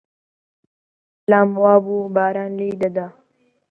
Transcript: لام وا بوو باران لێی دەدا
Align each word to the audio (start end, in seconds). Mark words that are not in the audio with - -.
لام 1.29 1.49
وا 1.63 1.75
بوو 1.85 2.11
باران 2.15 2.51
لێی 2.59 2.73
دەدا 2.81 3.07